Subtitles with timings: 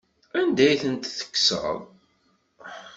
[0.39, 1.77] Anda ay tent-tekkseḍ?